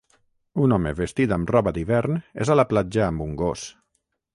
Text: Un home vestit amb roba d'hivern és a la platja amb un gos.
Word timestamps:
Un 0.67 0.73
home 0.77 0.93
vestit 1.01 1.35
amb 1.37 1.53
roba 1.57 1.75
d'hivern 1.77 2.19
és 2.47 2.53
a 2.55 2.59
la 2.61 2.69
platja 2.75 3.09
amb 3.13 3.27
un 3.31 3.41
gos. 3.47 3.73